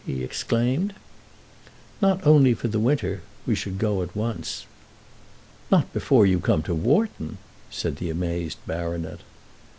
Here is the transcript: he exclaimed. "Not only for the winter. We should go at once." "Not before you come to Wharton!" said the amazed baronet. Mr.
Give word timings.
he 0.03 0.23
exclaimed. 0.23 0.91
"Not 2.01 2.25
only 2.25 2.55
for 2.55 2.67
the 2.67 2.79
winter. 2.79 3.21
We 3.45 3.53
should 3.53 3.77
go 3.77 4.01
at 4.01 4.15
once." 4.15 4.65
"Not 5.69 5.93
before 5.93 6.25
you 6.25 6.39
come 6.39 6.63
to 6.63 6.73
Wharton!" 6.73 7.37
said 7.69 7.97
the 7.97 8.09
amazed 8.09 8.57
baronet. 8.65 9.19
Mr. 9.19 9.37